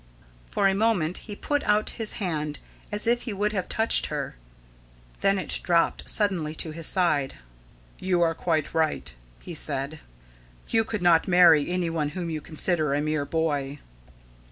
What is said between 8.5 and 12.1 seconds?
right," he said. "You could not marry any one